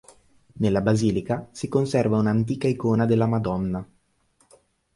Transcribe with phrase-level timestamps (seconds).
[0.53, 3.87] Nella basilica si conserva una antica icona della Madonna.